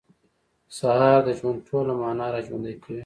سهار 0.77 1.19
د 1.27 1.29
ژوند 1.39 1.59
ټوله 1.67 1.93
معنا 2.01 2.25
راژوندۍ 2.35 2.75
کوي. 2.83 2.99